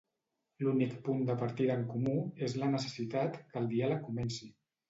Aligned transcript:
L'únic 0.67 0.95
punt 1.07 1.19
de 1.27 1.35
partida 1.43 1.77
en 1.81 1.85
comú 1.93 2.15
és 2.49 2.57
la 2.63 2.73
necessitat 2.77 3.41
que 3.53 3.63
el 3.63 3.73
diàleg 3.75 4.05
comenci. 4.09 4.55